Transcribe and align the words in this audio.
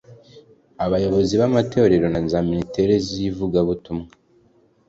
abayobozi 0.85 1.33
b’ 1.39 1.41
amatorero 1.49 2.05
na 2.13 2.21
za 2.31 2.39
minisiteri 2.49 2.93
z’ 3.07 3.09
ivugabutumwa 3.29 4.09